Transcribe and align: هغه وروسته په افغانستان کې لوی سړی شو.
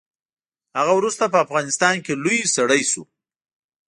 هغه 0.79 0.93
وروسته 0.99 1.23
په 1.33 1.37
افغانستان 1.45 1.95
کې 2.05 2.13
لوی 2.23 2.39
سړی 2.55 2.81
شو. 2.91 3.03